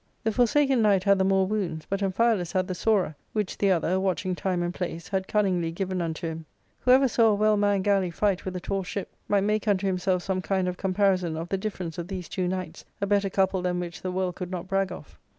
[0.23, 3.99] The Forsaken Knight had the more wounds, but Amphialus had the sorer, which the other,
[3.99, 6.47] watching time and place, had cunningly given unto him.
[6.79, 10.23] Whoever saw a well manned galley fight with a tall ship might make unto himself
[10.23, 13.79] some kind of comparison of the difference of these two knights, a better couple than
[13.79, 15.19] which the world could not brag of.